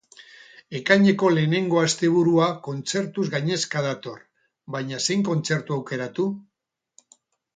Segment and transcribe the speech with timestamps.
[0.77, 4.23] Ekaineko lehenengo asteburua kontzertuz gainezka dator,
[4.77, 6.27] baina zein kontzertu aukeratu?